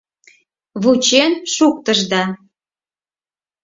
[0.81, 2.23] —Вучен шуктышда!